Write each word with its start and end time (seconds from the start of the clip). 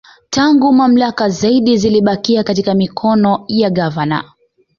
Tangu 0.29 0.73
mamlaka 0.73 1.29
zaidi 1.29 1.77
zilibakia 1.77 2.43
katika 2.43 2.73
mikono 2.75 3.45
ya 3.47 3.69
Gavana 3.69 4.31